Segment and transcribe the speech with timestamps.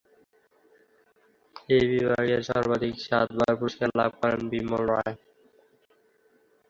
[1.69, 5.15] এই বিভাগে সর্বাধিক সাতবার পুরস্কার লাভ করেন বিমল রায়।